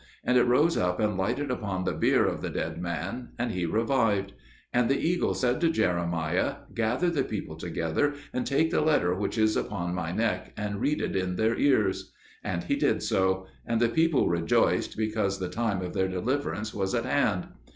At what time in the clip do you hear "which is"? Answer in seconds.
9.13-9.55